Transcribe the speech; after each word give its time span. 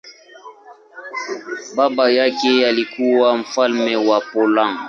Baba 1.75 2.09
yake 2.11 2.67
alikuwa 2.67 3.37
mfalme 3.37 3.95
wa 3.95 4.21
Poland. 4.21 4.79